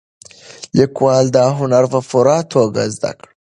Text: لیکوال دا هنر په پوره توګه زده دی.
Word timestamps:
لیکوال 0.77 1.25
دا 1.37 1.45
هنر 1.59 1.83
په 1.93 1.99
پوره 2.09 2.37
توګه 2.53 2.81
زده 2.95 3.11
دی. 3.19 3.27